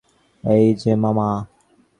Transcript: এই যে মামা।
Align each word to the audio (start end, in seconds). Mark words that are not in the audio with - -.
এই 0.43 0.65
যে 0.75 0.91
মামা। 0.95 1.29